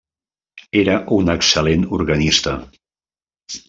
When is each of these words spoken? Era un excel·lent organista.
Era 0.83 0.95
un 1.19 1.31
excel·lent 1.35 1.87
organista. 2.01 2.59